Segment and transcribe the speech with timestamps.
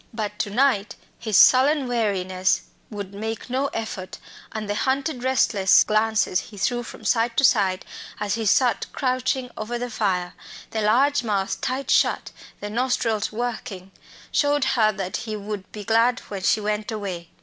[0.15, 4.17] But to night his sullen weariness would make no effort,
[4.51, 7.85] and the hunted restless glances he threw from side to side
[8.19, 10.33] as he sat crouching over the fire
[10.71, 13.91] the large mouth tight shut, the nostrils working
[14.31, 17.29] showed her that he would be glad when she went away.